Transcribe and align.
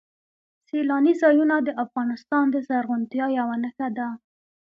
سیلاني 0.67 1.13
ځایونه 1.21 1.55
د 1.61 1.69
افغانستان 1.83 2.45
د 2.51 2.55
زرغونتیا 2.67 3.25
یوه 3.39 3.55
نښه 3.63 3.87
ده. 3.97 4.07